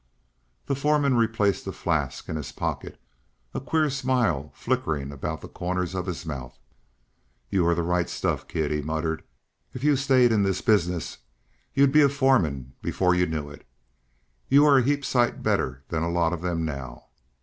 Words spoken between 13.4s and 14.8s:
it. You are